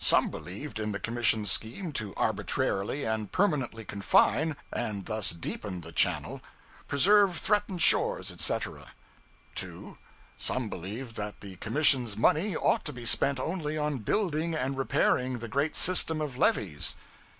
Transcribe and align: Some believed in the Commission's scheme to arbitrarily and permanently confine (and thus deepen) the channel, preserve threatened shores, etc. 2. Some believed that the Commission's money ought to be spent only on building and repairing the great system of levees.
Some 0.00 0.28
believed 0.28 0.80
in 0.80 0.90
the 0.90 0.98
Commission's 0.98 1.52
scheme 1.52 1.92
to 1.92 2.12
arbitrarily 2.16 3.04
and 3.04 3.30
permanently 3.30 3.84
confine 3.84 4.56
(and 4.72 5.06
thus 5.06 5.30
deepen) 5.30 5.82
the 5.82 5.92
channel, 5.92 6.40
preserve 6.88 7.36
threatened 7.36 7.80
shores, 7.80 8.32
etc. 8.32 8.92
2. 9.54 9.96
Some 10.36 10.68
believed 10.68 11.14
that 11.14 11.38
the 11.40 11.54
Commission's 11.58 12.16
money 12.16 12.56
ought 12.56 12.84
to 12.86 12.92
be 12.92 13.04
spent 13.06 13.38
only 13.38 13.78
on 13.78 13.98
building 13.98 14.52
and 14.52 14.76
repairing 14.76 15.38
the 15.38 15.46
great 15.46 15.76
system 15.76 16.20
of 16.20 16.36
levees. 16.36 16.96